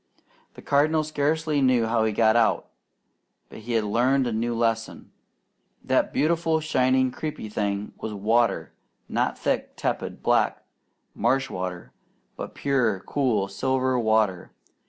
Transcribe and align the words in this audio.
The 0.55 0.63
Cardinal 0.63 1.03
scarcely 1.03 1.61
knew 1.61 1.85
how 1.85 2.05
he 2.05 2.11
got 2.11 2.35
out, 2.35 2.69
but 3.49 3.59
he 3.59 3.73
had 3.73 3.83
learned 3.83 4.25
a 4.25 4.33
new 4.33 4.55
lesson. 4.55 5.11
That 5.83 6.11
beautiful, 6.11 6.59
shining, 6.59 7.11
creeping 7.11 7.51
thing 7.51 7.93
was 7.99 8.11
water; 8.11 8.73
not 9.07 9.37
thick, 9.37 9.75
tepid, 9.75 10.23
black 10.23 10.63
marsh 11.13 11.51
water, 11.51 11.91
but 12.35 12.55
pure, 12.55 13.01
cool, 13.01 13.47
silver 13.47 13.99
water. 13.99 14.51